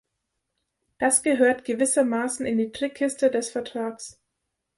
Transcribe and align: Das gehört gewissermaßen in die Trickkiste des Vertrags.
Das 0.97 1.21
gehört 1.21 1.63
gewissermaßen 1.63 2.43
in 2.47 2.57
die 2.57 2.71
Trickkiste 2.71 3.29
des 3.29 3.51
Vertrags. 3.51 4.17